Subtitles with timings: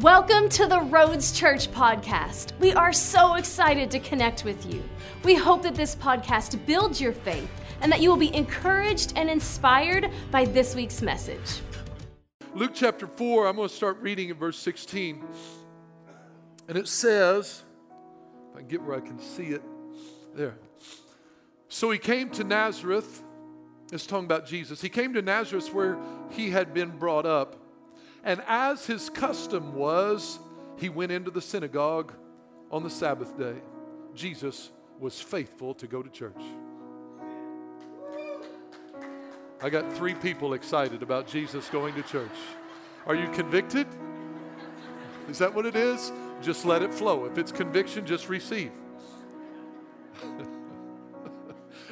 [0.00, 2.50] Welcome to the Roads Church podcast.
[2.58, 4.82] We are so excited to connect with you.
[5.22, 7.48] We hope that this podcast builds your faith
[7.80, 11.60] and that you will be encouraged and inspired by this week's message.
[12.56, 15.24] Luke chapter 4, I'm going to start reading in verse 16.
[16.66, 17.62] And it says,
[18.50, 19.62] if I can get where I can see it,
[20.34, 20.56] there.
[21.68, 23.22] So he came to Nazareth.
[23.92, 24.80] It's talking about Jesus.
[24.80, 25.96] He came to Nazareth where
[26.30, 27.60] he had been brought up.
[28.24, 30.38] And as his custom was,
[30.78, 32.12] he went into the synagogue
[32.70, 33.56] on the Sabbath day.
[34.14, 36.42] Jesus was faithful to go to church.
[39.62, 42.30] I got three people excited about Jesus going to church.
[43.06, 43.86] Are you convicted?
[45.28, 46.12] Is that what it is?
[46.42, 47.26] Just let it flow.
[47.26, 48.72] If it's conviction, just receive.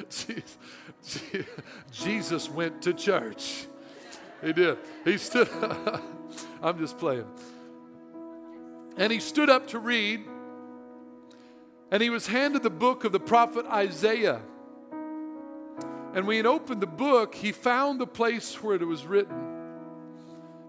[1.91, 3.67] Jesus went to church.
[4.43, 4.77] He did.
[5.05, 5.49] He stood.
[6.61, 7.25] I'm just playing.
[8.97, 10.21] And he stood up to read,
[11.91, 14.41] and he was handed the book of the prophet Isaiah.
[16.13, 19.53] And when he opened the book, he found the place where it was written.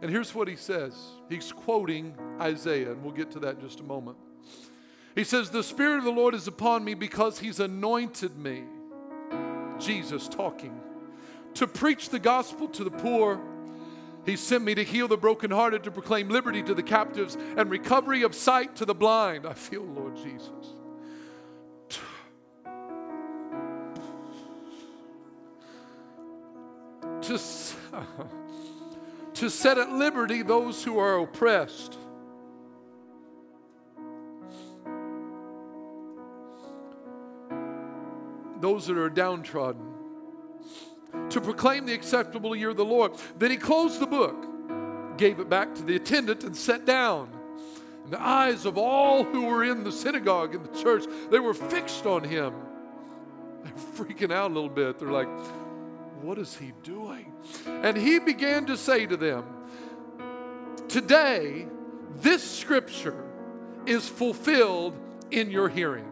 [0.01, 0.95] And here's what he says
[1.29, 4.17] he's quoting Isaiah, and we'll get to that in just a moment.
[5.15, 8.65] He says, The Spirit of the Lord is upon me because he's anointed me,
[9.79, 10.81] Jesus talking,
[11.55, 13.41] to preach the gospel to the poor.
[14.25, 18.23] He sent me to heal the brokenhearted, to proclaim liberty to the captives, and recovery
[18.23, 19.47] of sight to the blind.
[19.47, 20.51] I feel, Lord Jesus.
[27.23, 27.39] To,
[29.35, 31.99] to set at liberty those who are oppressed.
[38.61, 39.94] Those that are downtrodden
[41.31, 43.13] to proclaim the acceptable year of the Lord.
[43.39, 47.29] Then he closed the book, gave it back to the attendant, and sat down.
[48.05, 51.55] And the eyes of all who were in the synagogue, in the church, they were
[51.55, 52.53] fixed on him.
[53.63, 53.73] They're
[54.07, 54.99] freaking out a little bit.
[54.99, 55.29] They're like,
[56.21, 57.33] what is he doing?
[57.67, 59.45] And he began to say to them,
[60.89, 61.67] Today,
[62.17, 63.25] this scripture
[63.87, 64.97] is fulfilled
[65.31, 66.11] in your hearing.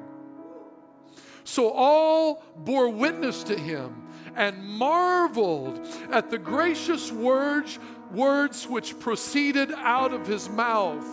[1.45, 4.02] So all bore witness to him
[4.37, 7.78] and marveled at the gracious words,
[8.12, 11.06] words which proceeded out of his mouth.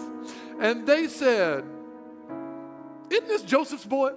[0.59, 1.63] And they said,
[3.09, 4.13] Isn't this Joseph's boy?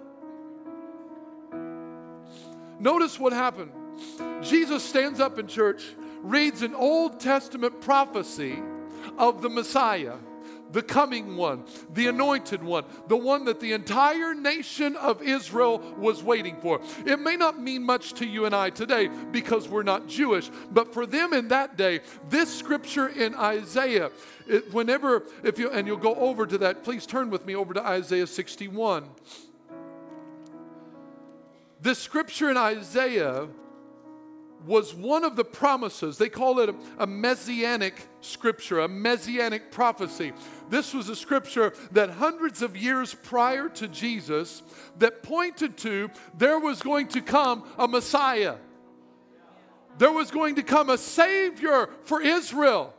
[2.79, 3.71] Notice what happened.
[4.43, 5.85] Jesus stands up in church,
[6.23, 8.61] reads an Old Testament prophecy
[9.19, 10.17] of the Messiah
[10.73, 16.23] the coming one, the anointed one, the one that the entire nation of Israel was
[16.23, 16.81] waiting for.
[17.07, 20.93] It may not mean much to you and I today because we're not Jewish, but
[20.93, 24.11] for them in that day, this scripture in Isaiah,
[24.47, 27.75] it, whenever, if you, and you'll go over to that, please turn with me over
[27.75, 29.05] to Isaiah 61.
[31.81, 33.49] This scripture in Isaiah
[34.67, 36.19] was one of the promises.
[36.19, 40.33] They call it a, a, messianic scripture, a messianic prophecy.
[40.73, 44.63] This was a scripture that hundreds of years prior to Jesus
[44.97, 48.57] that pointed to there was going to come a Messiah.
[49.99, 52.95] There was going to come a savior for Israel.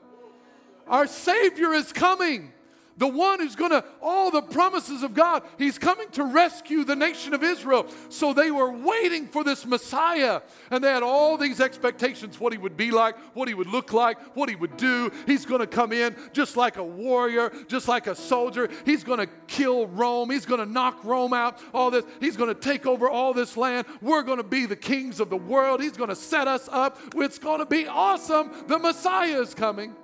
[0.87, 2.52] Our savior is coming
[2.97, 6.95] the one who's going to, all the promises of God, he's coming to rescue the
[6.95, 7.87] nation of Israel.
[8.09, 10.41] So they were waiting for this Messiah.
[10.69, 13.93] And they had all these expectations what he would be like, what he would look
[13.93, 15.11] like, what he would do.
[15.25, 18.69] He's going to come in just like a warrior, just like a soldier.
[18.85, 20.29] He's going to kill Rome.
[20.29, 22.05] He's going to knock Rome out, all this.
[22.19, 23.87] He's going to take over all this land.
[24.01, 25.81] We're going to be the kings of the world.
[25.81, 26.99] He's going to set us up.
[27.15, 28.51] It's going to be awesome.
[28.67, 29.95] The Messiah is coming.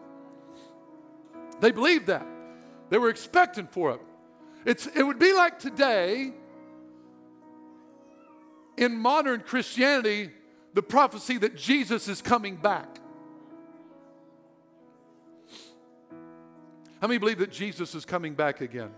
[1.59, 2.25] They believed that.
[2.89, 4.01] They were expecting for it.
[4.65, 6.33] It's, it would be like today
[8.77, 10.31] in modern Christianity,
[10.73, 12.97] the prophecy that Jesus is coming back.
[17.01, 18.91] How many believe that Jesus is coming back again?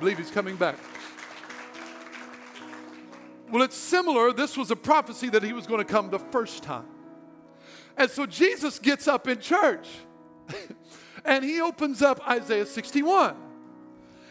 [0.00, 0.76] Believe he's coming back.
[3.50, 4.32] Well, it's similar.
[4.32, 6.86] This was a prophecy that he was going to come the first time.
[7.96, 9.86] And so Jesus gets up in church.
[11.24, 13.36] And he opens up Isaiah 61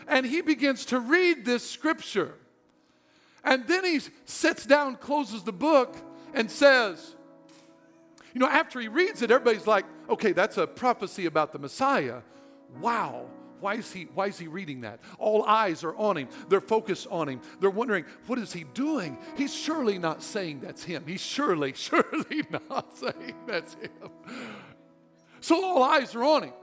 [0.07, 2.33] and he begins to read this scripture.
[3.43, 5.95] And then he sits down, closes the book,
[6.33, 7.15] and says,
[8.33, 12.21] You know, after he reads it, everybody's like, Okay, that's a prophecy about the Messiah.
[12.79, 13.27] Wow.
[13.61, 14.99] Why is, he, why is he reading that?
[15.19, 16.27] All eyes are on him.
[16.49, 17.41] They're focused on him.
[17.59, 19.19] They're wondering, what is he doing?
[19.38, 21.03] He's surely not saying that's him.
[21.05, 24.09] He's surely, surely not saying that's him.
[25.41, 26.53] So all eyes are on him.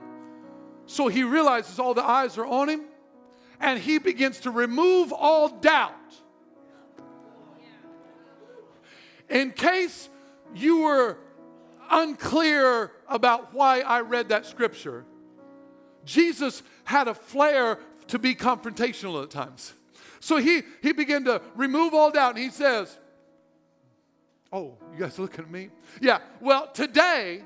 [0.89, 2.81] So he realizes all the eyes are on him
[3.59, 5.93] and he begins to remove all doubt.
[9.29, 10.09] In case
[10.55, 11.19] you were
[11.91, 15.05] unclear about why I read that scripture,
[16.05, 17.77] Jesus had a flair
[18.07, 19.73] to be confrontational at times.
[20.19, 22.97] So he, he began to remove all doubt and he says,
[24.51, 25.69] Oh, you guys looking at me?
[26.01, 27.43] Yeah, well, today,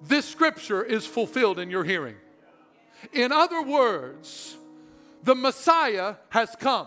[0.00, 2.16] this scripture is fulfilled in your hearing.
[3.12, 4.56] In other words,
[5.22, 6.86] the Messiah has come.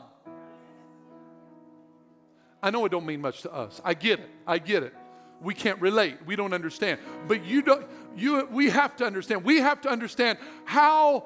[2.61, 3.81] I know it don't mean much to us.
[3.83, 4.29] I get it.
[4.47, 4.93] I get it.
[5.41, 6.17] We can't relate.
[6.25, 6.99] We don't understand.
[7.27, 9.43] But you don't you we have to understand.
[9.43, 11.25] We have to understand how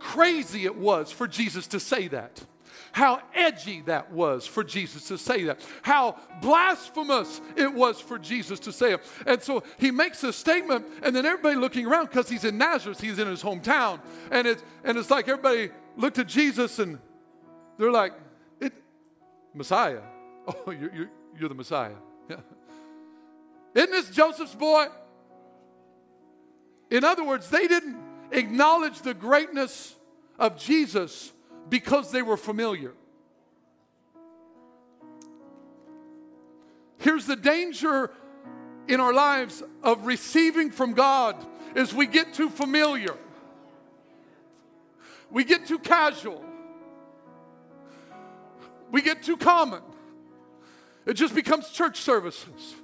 [0.00, 2.42] crazy it was for Jesus to say that.
[2.92, 5.60] How edgy that was for Jesus to say that.
[5.82, 9.00] How blasphemous it was for Jesus to say it.
[9.26, 13.00] And so he makes a statement, and then everybody looking around because he's in Nazareth,
[13.00, 14.00] he's in his hometown.
[14.30, 16.98] And it's, and it's like everybody looked at Jesus and
[17.78, 18.12] they're like,
[18.60, 18.72] it,
[19.54, 20.00] Messiah.
[20.66, 21.94] Oh, you're, you're, you're the Messiah.
[23.74, 24.86] Isn't this Joseph's boy?
[26.90, 27.98] In other words, they didn't
[28.32, 29.94] acknowledge the greatness
[30.38, 31.32] of Jesus
[31.70, 32.92] because they were familiar.
[36.98, 38.10] Here's the danger
[38.88, 41.36] in our lives of receiving from God
[41.74, 43.16] is we get too familiar.
[45.30, 46.44] We get too casual.
[48.90, 49.80] We get too common.
[51.06, 52.74] It just becomes church services.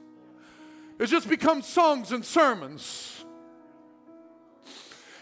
[0.98, 3.25] It just becomes songs and sermons.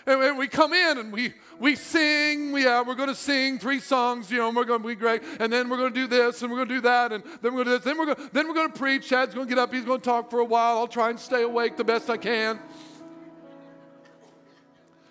[0.06, 3.80] And we come in and we we sing, yeah, uh, we're going to sing three
[3.80, 6.06] songs, you know, and we're going to be great, and then we're going to do
[6.06, 7.98] this, and we're going to do that, and then we're going to do this, then
[7.98, 9.08] we're going, then we're going to preach.
[9.08, 10.78] Chad's going to get up, he's going to talk for a while.
[10.78, 12.58] I'll try and stay awake the best I can.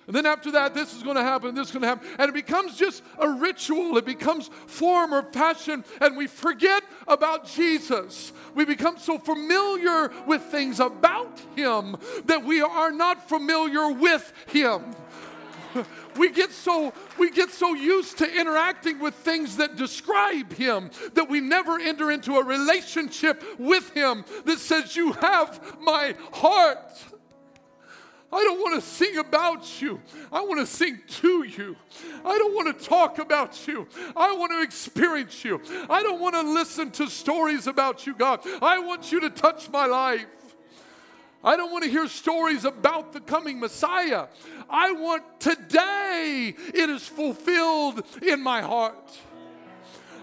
[0.07, 2.07] And then after that, this is going to happen, this is going to happen.
[2.19, 3.97] And it becomes just a ritual.
[3.97, 5.85] It becomes form or fashion.
[6.01, 8.33] And we forget about Jesus.
[8.53, 11.95] We become so familiar with things about Him
[12.25, 14.95] that we are not familiar with Him
[16.17, 21.29] we get so we get so used to interacting with things that describe him that
[21.29, 27.03] we never enter into a relationship with him that says you have my heart
[28.33, 30.01] I don't want to sing about you.
[30.31, 31.75] I want to sing to you.
[32.25, 33.87] I don't want to talk about you.
[34.15, 35.61] I want to experience you.
[35.87, 38.39] I don't want to listen to stories about you, God.
[38.61, 40.25] I want you to touch my life.
[41.43, 44.27] I don't want to hear stories about the coming Messiah.
[44.69, 49.15] I want today, it is fulfilled in my heart.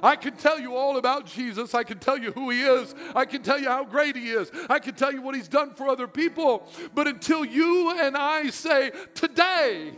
[0.02, 1.74] I can tell you all about Jesus.
[1.74, 2.94] I can tell you who he is.
[3.14, 4.50] I can tell you how great he is.
[4.68, 6.68] I can tell you what he's done for other people.
[6.94, 9.92] But until you and I say, today,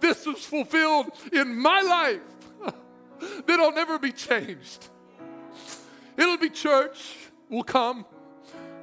[0.00, 2.74] this is fulfilled in my life,
[3.46, 4.88] then I'll never be changed.
[6.16, 7.16] It'll be church
[7.48, 8.06] will come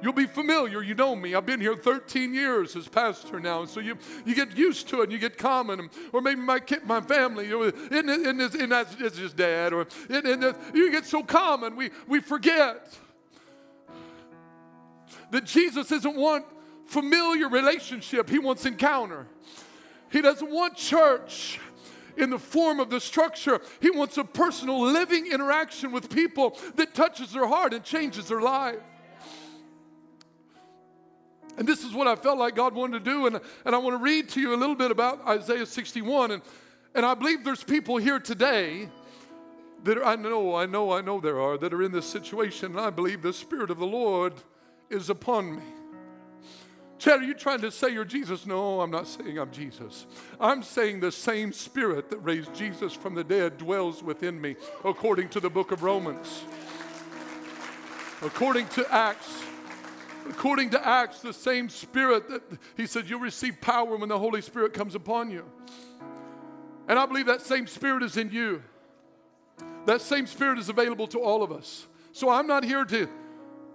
[0.04, 0.82] You'll be familiar.
[0.82, 1.34] You know me.
[1.34, 3.64] I've been here 13 years as pastor now.
[3.64, 3.96] So you,
[4.26, 5.88] you get used to it and you get common.
[6.12, 9.72] Or maybe my kid, my family, you know, and, and, and just dad.
[9.72, 12.94] Or and, and you get so common, we, we forget
[15.30, 16.44] that Jesus doesn't want
[16.84, 18.28] familiar relationship.
[18.28, 19.26] He wants encounter.
[20.12, 21.58] He doesn't want church
[22.18, 23.58] in the form of the structure.
[23.80, 28.42] He wants a personal living interaction with people that touches their heart and changes their
[28.42, 28.80] life.
[31.56, 33.26] And this is what I felt like God wanted to do.
[33.26, 36.32] And, and I want to read to you a little bit about Isaiah 61.
[36.32, 36.42] And,
[36.94, 38.88] and I believe there's people here today
[39.84, 42.72] that are, I know, I know, I know there are that are in this situation.
[42.72, 44.34] And I believe the Spirit of the Lord
[44.90, 45.62] is upon me.
[46.98, 48.46] Chad, are you trying to say you're Jesus?
[48.46, 50.06] No, I'm not saying I'm Jesus.
[50.40, 55.28] I'm saying the same Spirit that raised Jesus from the dead dwells within me, according
[55.30, 56.44] to the book of Romans.
[58.22, 59.44] According to Acts
[60.28, 62.42] According to Acts, the same Spirit that
[62.76, 65.44] he said, You'll receive power when the Holy Spirit comes upon you.
[66.88, 68.62] And I believe that same Spirit is in you.
[69.86, 71.86] That same Spirit is available to all of us.
[72.12, 73.08] So I'm not here to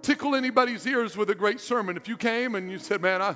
[0.02, 1.98] tickle anybody's ears with a great sermon.
[1.98, 3.36] If you came and you said, Man, I,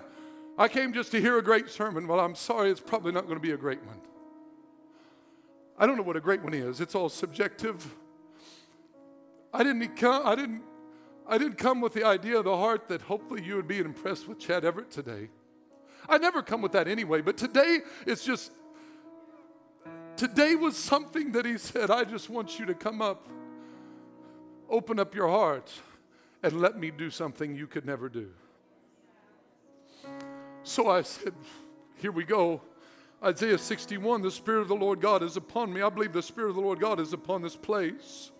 [0.57, 3.35] I came just to hear a great sermon, well, I'm sorry, it's probably not going
[3.35, 3.99] to be a great one.
[5.77, 7.95] I don't know what a great one is, it's all subjective.
[9.51, 10.63] I didn't, I didn't
[11.27, 14.27] I didn't come with the idea of the heart that hopefully you would be impressed
[14.27, 15.29] with Chad Everett today.
[16.07, 18.51] I never come with that anyway, but today it's just,
[20.17, 23.27] today was something that he said, I just want you to come up,
[24.69, 25.71] open up your heart,
[26.41, 28.29] and let me do something you could never do.
[30.63, 31.33] So I said,
[31.95, 32.61] Here we go.
[33.23, 35.81] Isaiah 61 The Spirit of the Lord God is upon me.
[35.81, 38.31] I believe the Spirit of the Lord God is upon this place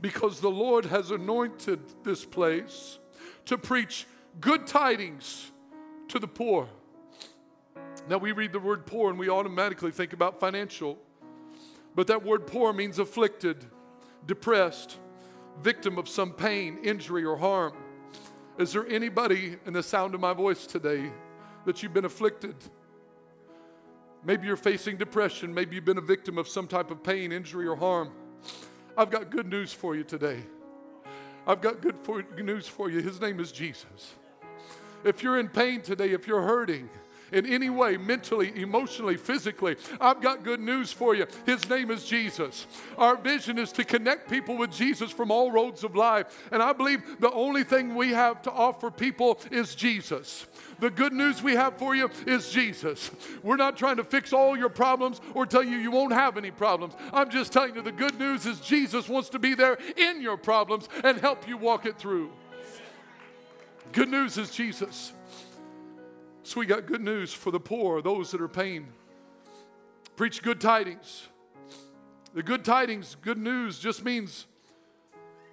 [0.00, 2.98] because the Lord has anointed this place
[3.46, 4.06] to preach
[4.40, 5.50] good tidings
[6.08, 6.68] to the poor.
[8.08, 10.98] Now, we read the word poor and we automatically think about financial,
[11.94, 13.64] but that word poor means afflicted,
[14.26, 14.98] depressed,
[15.60, 17.72] victim of some pain, injury, or harm.
[18.58, 21.10] Is there anybody in the sound of my voice today
[21.64, 22.56] that you've been afflicted?
[24.24, 25.52] Maybe you're facing depression.
[25.52, 28.12] Maybe you've been a victim of some type of pain, injury, or harm.
[28.96, 30.42] I've got good news for you today.
[31.46, 33.00] I've got good for, news for you.
[33.00, 34.14] His name is Jesus.
[35.04, 36.88] If you're in pain today, if you're hurting,
[37.32, 41.26] in any way, mentally, emotionally, physically, I've got good news for you.
[41.46, 42.66] His name is Jesus.
[42.98, 46.48] Our vision is to connect people with Jesus from all roads of life.
[46.52, 50.46] And I believe the only thing we have to offer people is Jesus.
[50.78, 53.10] The good news we have for you is Jesus.
[53.42, 56.50] We're not trying to fix all your problems or tell you you won't have any
[56.50, 56.94] problems.
[57.12, 60.36] I'm just telling you the good news is Jesus wants to be there in your
[60.36, 62.30] problems and help you walk it through.
[63.92, 65.12] Good news is Jesus.
[66.44, 68.88] So we got good news for the poor, those that are pain.
[70.16, 71.28] Preach good tidings.
[72.34, 74.46] The good tidings, good news, just means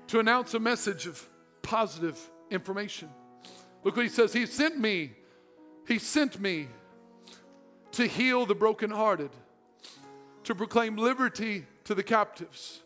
[0.08, 1.28] to announce a message of
[1.62, 2.20] positive
[2.50, 3.10] information.
[3.84, 4.34] Look what he says.
[4.34, 5.12] He sent me,
[5.88, 6.68] he sent me
[7.92, 9.32] to heal the brokenhearted,
[10.46, 12.82] to proclaim liberty to the captives.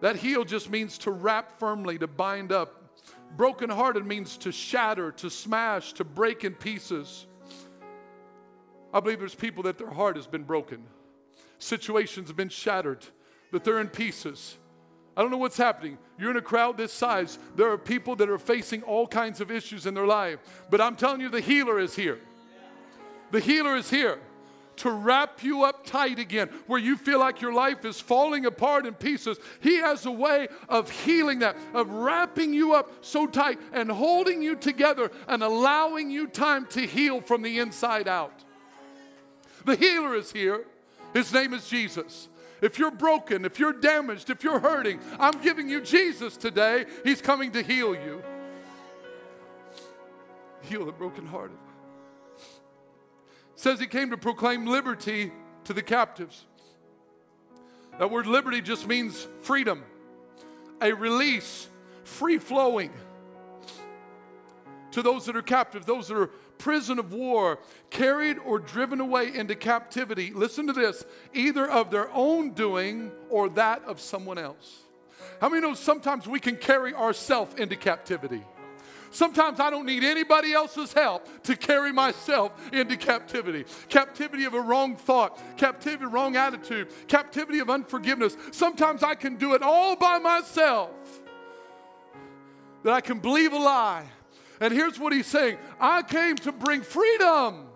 [0.00, 2.83] That heal just means to wrap firmly, to bind up,
[3.36, 7.26] Brokenhearted means to shatter, to smash, to break in pieces.
[8.92, 10.84] I believe there's people that their heart has been broken,
[11.58, 13.04] situations have been shattered,
[13.50, 14.56] that they're in pieces.
[15.16, 15.98] I don't know what's happening.
[16.18, 17.38] You're in a crowd this size.
[17.54, 20.40] There are people that are facing all kinds of issues in their life.
[20.70, 22.18] But I'm telling you, the healer is here.
[23.30, 24.18] The healer is here
[24.76, 28.86] to wrap you up tight again, where you feel like your life is falling apart
[28.86, 29.38] in pieces.
[29.60, 34.42] He has a way of healing that, of wrapping you up so tight and holding
[34.42, 38.44] you together and allowing you time to heal from the inside out.
[39.64, 40.64] The healer is here.
[41.12, 42.28] His name is Jesus.
[42.60, 46.86] If you're broken, if you're damaged, if you're hurting, I'm giving you Jesus today.
[47.04, 48.22] He's coming to heal you.
[50.62, 51.58] Heal the brokenhearted
[53.56, 55.32] says he came to proclaim liberty
[55.64, 56.44] to the captives.
[57.98, 59.82] That word liberty just means freedom,
[60.80, 61.68] a release,
[62.02, 62.90] free flowing
[64.90, 67.58] to those that are captive, those that are prison of war,
[67.90, 70.32] carried or driven away into captivity.
[70.32, 74.82] Listen to this either of their own doing or that of someone else.
[75.40, 78.42] How many know sometimes we can carry ourselves into captivity?
[79.14, 83.64] Sometimes I don't need anybody else's help to carry myself into captivity.
[83.88, 88.36] Captivity of a wrong thought, captivity of wrong attitude, captivity of unforgiveness.
[88.50, 90.90] Sometimes I can do it all by myself.
[92.82, 94.04] That I can believe a lie.
[94.60, 97.68] And here's what he's saying I came to bring freedom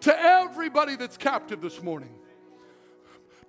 [0.00, 2.12] to everybody that's captive this morning.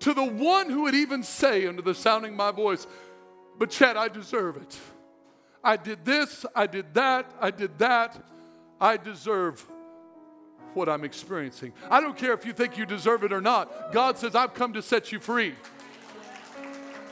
[0.01, 2.85] To the one who would even say, under the sounding of my voice,
[3.57, 4.77] but Chad, I deserve it.
[5.65, 8.15] I did this, I did that, I did that.
[8.79, 9.65] I deserve
[10.75, 11.73] what I'm experiencing.
[11.89, 13.91] I don't care if you think you deserve it or not.
[13.91, 15.55] God says, I've come to set you free.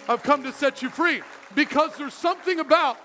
[0.08, 1.22] I've come to set you free
[1.56, 2.98] because there's something about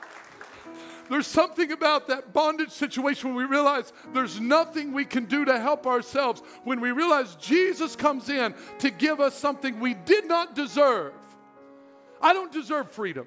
[1.08, 5.58] there's something about that bondage situation when we realize there's nothing we can do to
[5.58, 6.42] help ourselves.
[6.64, 11.14] When we realize Jesus comes in to give us something we did not deserve.
[12.20, 13.26] I don't deserve freedom.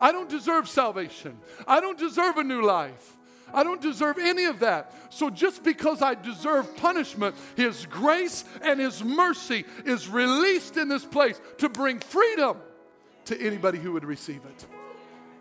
[0.00, 1.38] I don't deserve salvation.
[1.66, 3.16] I don't deserve a new life.
[3.52, 4.92] I don't deserve any of that.
[5.10, 11.04] So just because I deserve punishment, His grace and His mercy is released in this
[11.04, 12.56] place to bring freedom
[13.26, 14.66] to anybody who would receive it.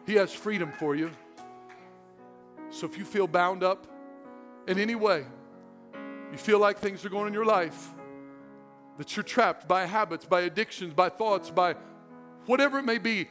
[0.05, 1.11] He has freedom for you.
[2.69, 3.87] So if you feel bound up
[4.67, 5.25] in any way,
[6.31, 7.89] you feel like things are going in your life,
[8.97, 11.75] that you're trapped by habits, by addictions, by thoughts, by
[12.45, 13.27] whatever it may be,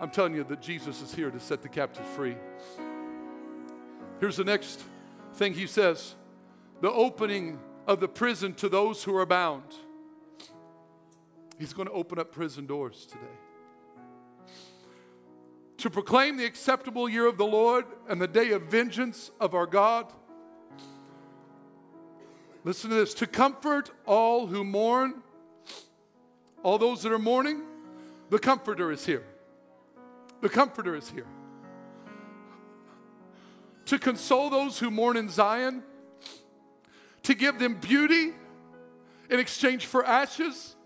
[0.00, 2.36] I'm telling you that Jesus is here to set the captives free.
[4.20, 4.82] Here's the next
[5.34, 6.14] thing he says
[6.80, 9.62] the opening of the prison to those who are bound.
[11.58, 13.24] He's going to open up prison doors today.
[15.78, 19.66] To proclaim the acceptable year of the Lord and the day of vengeance of our
[19.66, 20.12] God.
[22.64, 25.22] Listen to this to comfort all who mourn,
[26.62, 27.62] all those that are mourning,
[28.30, 29.24] the Comforter is here.
[30.44, 31.24] The Comforter is here.
[33.86, 35.82] To console those who mourn in Zion,
[37.22, 38.32] to give them beauty
[39.30, 40.76] in exchange for ashes?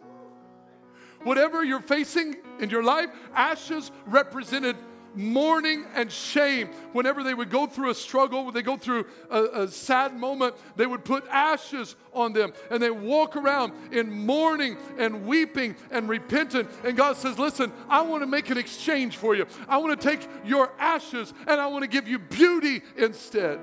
[1.25, 4.77] Whatever you're facing in your life, ashes represented
[5.15, 6.69] mourning and shame.
[6.93, 10.55] Whenever they would go through a struggle, when they go through a, a, sad moment,
[10.77, 16.09] they would put ashes on them and they walk around in mourning and weeping and
[16.09, 16.69] repentant.
[16.85, 19.47] And God says, Listen, I want to make an exchange for you.
[19.69, 23.61] I want to take your ashes and I want to give you beauty instead.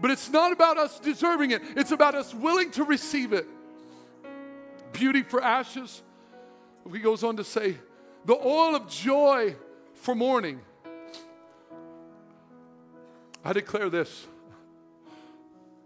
[0.00, 3.46] But it's not about us deserving it, it's about us willing to receive it.
[4.92, 6.02] Beauty for ashes.
[6.90, 7.76] He goes on to say,
[8.24, 9.56] the oil of joy
[10.02, 10.60] for mourning.
[13.44, 14.26] I declare this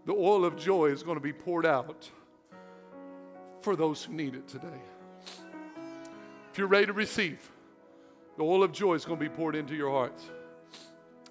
[0.05, 2.09] the oil of joy is going to be poured out
[3.61, 4.81] for those who need it today.
[6.51, 7.51] If you're ready to receive,
[8.37, 10.23] the oil of joy is going to be poured into your hearts.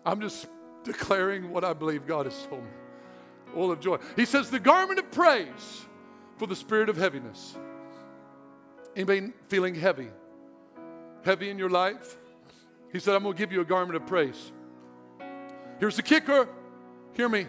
[0.05, 0.47] I'm just
[0.85, 2.71] declaring what I believe God has told me.
[3.57, 3.99] Oil of joy.
[4.15, 5.87] He says, the garment of praise
[6.37, 7.57] for the spirit of heaviness.
[8.95, 10.11] Anybody feeling heavy?
[11.25, 12.19] Heavy in your life?
[12.93, 14.53] He said, I'm going to give you a garment of praise.
[15.79, 16.49] Here's the kicker.
[17.13, 17.47] Hear me.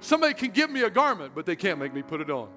[0.00, 2.48] Somebody can give me a garment, but they can't make me put it on.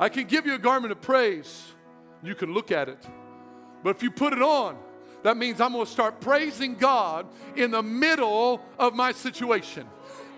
[0.00, 1.72] I can give you a garment of praise.
[2.22, 3.04] You can look at it.
[3.82, 4.76] But if you put it on,
[5.22, 9.88] that means I'm going to start praising God in the middle of my situation.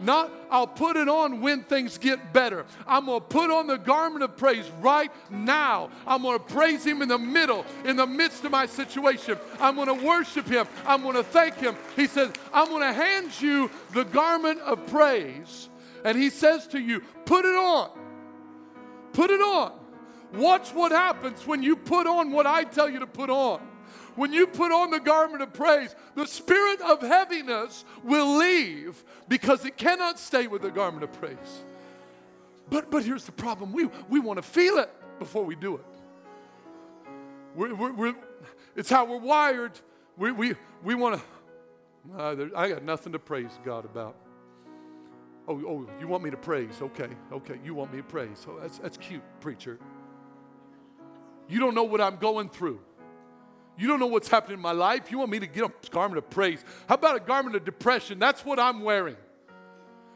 [0.00, 2.64] Not, I'll put it on when things get better.
[2.86, 5.90] I'm going to put on the garment of praise right now.
[6.06, 9.38] I'm going to praise Him in the middle, in the midst of my situation.
[9.60, 10.66] I'm going to worship Him.
[10.86, 11.76] I'm going to thank Him.
[11.96, 15.68] He says, I'm going to hand you the garment of praise.
[16.04, 17.90] And He says to you, put it on.
[19.12, 19.72] Put it on.
[20.32, 23.60] Watch what happens when you put on what I tell you to put on.
[24.20, 29.64] When you put on the garment of praise, the spirit of heaviness will leave because
[29.64, 31.62] it cannot stay with the garment of praise.
[32.68, 35.84] But, but here's the problem we, we want to feel it before we do it.
[37.54, 38.14] We're, we're, we're,
[38.76, 39.72] it's how we're wired.
[40.18, 44.16] We, we, we want to, uh, I got nothing to praise God about.
[45.48, 46.82] Oh, oh, you want me to praise?
[46.82, 48.38] Okay, okay, you want me to praise.
[48.44, 49.78] So that's, that's cute, preacher.
[51.48, 52.80] You don't know what I'm going through.
[53.80, 55.10] You don't know what's happening in my life.
[55.10, 56.62] You want me to get a garment of praise.
[56.86, 58.18] How about a garment of depression?
[58.18, 59.16] That's what I'm wearing.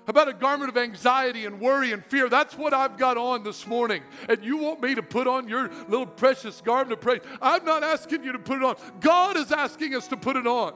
[0.06, 2.28] How about a garment of anxiety and worry and fear?
[2.28, 4.02] That's what I've got on this morning.
[4.28, 7.22] And you want me to put on your little precious garment of praise?
[7.40, 8.76] I'm not asking you to put it on.
[9.00, 10.74] God is asking us to put it on.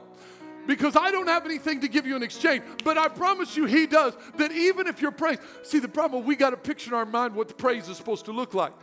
[0.65, 3.85] Because I don't have anything to give you in exchange, but I promise you, He
[3.85, 4.15] does.
[4.37, 7.35] That even if you're praise, see the problem, we got a picture in our mind
[7.35, 8.73] what the praise is supposed to look like.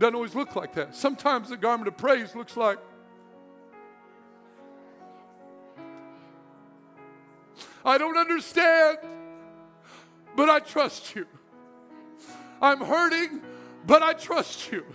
[0.00, 0.96] Doesn't always look like that.
[0.96, 2.78] Sometimes the garment of praise looks like
[7.84, 8.98] I don't understand,
[10.34, 11.26] but I trust you.
[12.62, 13.42] I'm hurting,
[13.86, 14.86] but I trust you.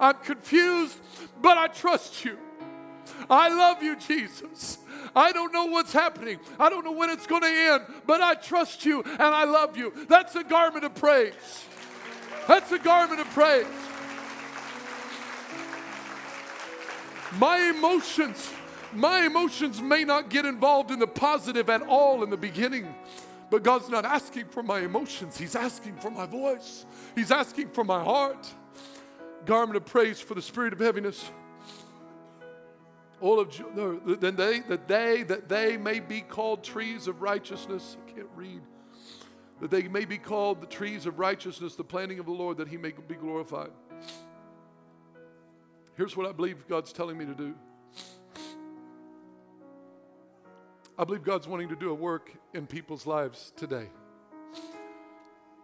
[0.00, 0.98] I'm confused,
[1.40, 2.36] but I trust you.
[3.30, 4.78] I love you, Jesus.
[5.14, 6.40] I don't know what's happening.
[6.58, 9.76] I don't know when it's going to end, but I trust you and I love
[9.76, 9.92] you.
[10.08, 11.64] That's a garment of praise.
[12.46, 13.66] That's a garment of praise.
[17.38, 18.52] My emotions,
[18.92, 22.94] my emotions may not get involved in the positive at all in the beginning.
[23.50, 25.36] But God's not asking for my emotions.
[25.38, 26.86] He's asking for my voice.
[27.14, 28.46] He's asking for my heart.
[29.46, 31.30] Garment of praise for the spirit of heaviness.
[33.20, 37.96] All of no, then they that they that they may be called trees of righteousness.
[38.06, 38.62] I can't read
[39.60, 42.68] that they may be called the trees of righteousness, the planting of the Lord, that
[42.68, 43.70] he may be glorified.
[45.96, 47.54] Here's what I believe God's telling me to do.
[50.98, 53.88] I believe God's wanting to do a work in people's lives today.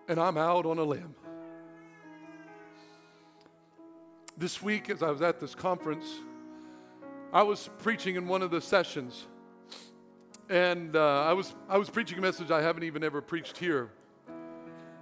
[0.08, 1.14] And I'm out on a limb.
[4.36, 6.06] This week, as I was at this conference,
[7.32, 9.26] I was preaching in one of the sessions.
[10.50, 13.88] And uh, I, was, I was preaching a message I haven't even ever preached here.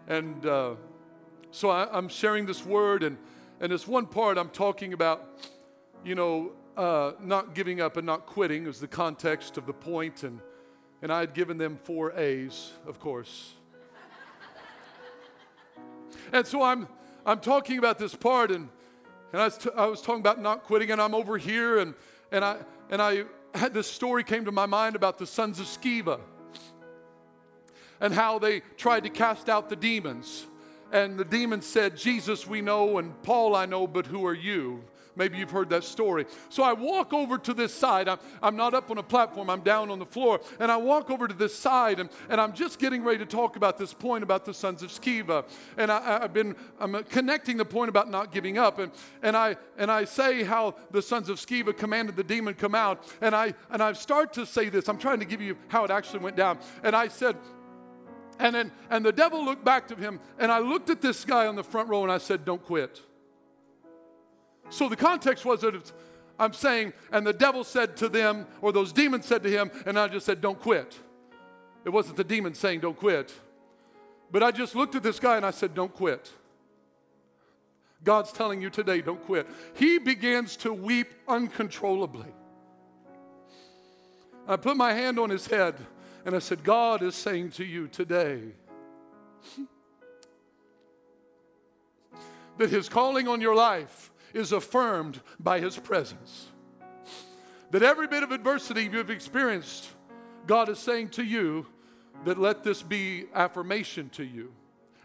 [0.06, 0.74] And uh,
[1.50, 3.16] so I, I'm sharing this word, and,
[3.58, 5.26] and this one part I'm talking about,
[6.04, 10.22] you know, uh, not giving up and not quitting is the context of the point,
[10.22, 10.38] and,
[11.00, 13.54] and I had given them four A's, of course.
[16.34, 16.86] and so I'm,
[17.24, 18.68] I'm talking about this part, and,
[19.32, 21.94] and I, was t- I was talking about not quitting, and I'm over here, and,
[22.30, 22.58] and, I,
[22.90, 23.24] and I
[23.72, 26.20] this story came to my mind about the sons of Sceva
[28.00, 30.46] and how they tried to cast out the demons.
[30.92, 34.84] And the demons said, Jesus, we know, and Paul, I know, but who are you?
[35.18, 36.26] Maybe you've heard that story.
[36.48, 38.08] So I walk over to this side.
[38.08, 40.40] I'm, I'm not up on a platform, I'm down on the floor.
[40.60, 43.56] And I walk over to this side, and, and I'm just getting ready to talk
[43.56, 45.44] about this point about the sons of Sceva.
[45.76, 48.78] And I, have been I'm connecting the point about not giving up.
[48.78, 52.74] And, and, I, and I say how the sons of Sceva commanded the demon come
[52.74, 53.04] out.
[53.20, 54.88] And I, and I start to say this.
[54.88, 56.58] I'm trying to give you how it actually went down.
[56.84, 57.36] And I said,
[58.38, 61.46] and then and the devil looked back to him, and I looked at this guy
[61.46, 63.02] on the front row and I said, Don't quit.
[64.70, 65.92] So the context was that
[66.38, 69.98] I'm saying, and the devil said to them, or those demons said to him, and
[69.98, 70.98] I just said, Don't quit.
[71.84, 73.32] It wasn't the demon saying, Don't quit.
[74.30, 76.30] But I just looked at this guy and I said, Don't quit.
[78.04, 79.48] God's telling you today, don't quit.
[79.74, 82.32] He begins to weep uncontrollably.
[84.46, 85.74] I put my hand on his head
[86.24, 88.40] and I said, God is saying to you today
[92.58, 96.46] that his calling on your life is affirmed by His presence.
[97.70, 99.88] That every bit of adversity you've experienced,
[100.46, 101.66] God is saying to you
[102.24, 104.52] that let this be affirmation to you.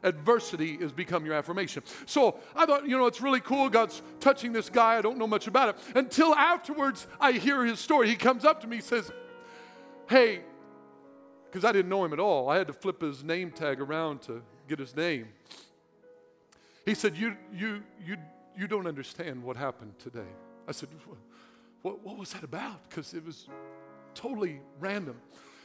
[0.03, 1.81] Adversity has become your affirmation.
[2.05, 3.69] So I thought, you know, it's really cool.
[3.69, 4.97] God's touching this guy.
[4.97, 5.75] I don't know much about it.
[5.95, 8.09] Until afterwards, I hear his story.
[8.09, 9.11] He comes up to me, says,
[10.09, 10.41] Hey,
[11.45, 12.49] because I didn't know him at all.
[12.49, 15.27] I had to flip his name tag around to get his name.
[16.85, 18.17] He said, You, you, you
[18.57, 20.29] you don't understand what happened today.
[20.67, 20.89] I said,
[21.81, 22.89] What, what was that about?
[22.89, 23.47] Because it was
[24.13, 25.15] totally random.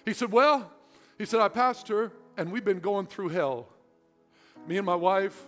[0.05, 0.71] He said, Well,
[1.19, 3.69] he said, I pastor, and we've been going through hell.
[4.67, 5.47] Me and my wife,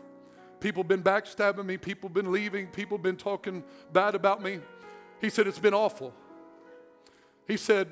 [0.60, 4.60] people been backstabbing me, people been leaving, people been talking bad about me.
[5.20, 6.14] He said, It's been awful.
[7.46, 7.88] He said,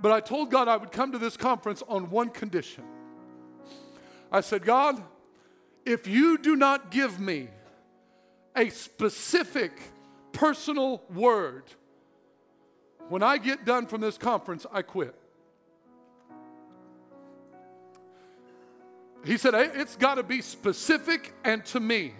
[0.00, 2.84] But I told God I would come to this conference on one condition.
[4.32, 5.02] I said, God,
[5.84, 7.48] if you do not give me
[8.56, 9.72] a specific
[10.32, 11.64] personal word.
[13.08, 15.14] When I get done from this conference, I quit.
[19.24, 22.14] He said, It's got to be specific and to me.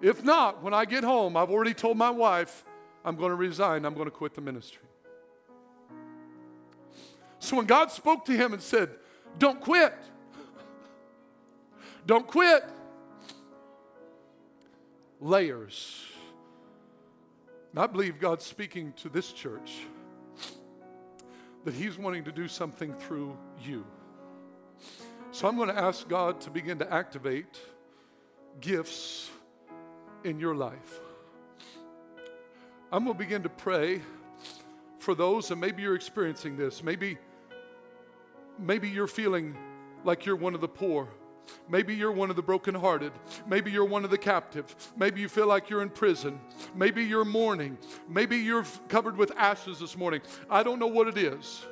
[0.00, 2.64] If not, when I get home, I've already told my wife
[3.04, 4.82] I'm going to resign, I'm going to quit the ministry.
[7.38, 8.90] So when God spoke to him and said,
[9.38, 9.94] Don't quit,
[12.06, 12.64] don't quit,
[15.20, 16.04] layers.
[17.72, 19.72] And I believe God's speaking to this church
[21.64, 23.84] that He's wanting to do something through you.
[25.32, 27.60] So I'm going to ask God to begin to activate
[28.60, 29.28] gifts
[30.24, 31.00] in your life.
[32.90, 34.00] I'm going to begin to pray
[34.98, 36.82] for those, and maybe you're experiencing this.
[36.82, 37.18] Maybe,
[38.58, 39.56] maybe you're feeling
[40.04, 41.08] like you're one of the poor.
[41.68, 43.12] Maybe you're one of the brokenhearted.
[43.46, 44.74] Maybe you're one of the captive.
[44.96, 46.40] Maybe you feel like you're in prison.
[46.74, 47.78] Maybe you're mourning.
[48.08, 50.20] Maybe you're covered with ashes this morning.
[50.50, 51.66] I don't know what it is.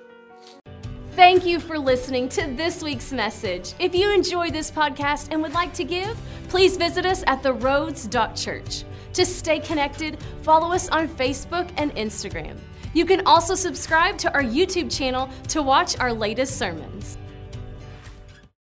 [1.12, 3.74] Thank you for listening to this week's message.
[3.78, 8.84] If you enjoy this podcast and would like to give, please visit us at theroads.church.
[9.12, 12.58] To stay connected, follow us on Facebook and Instagram.
[12.94, 17.16] You can also subscribe to our YouTube channel to watch our latest sermons.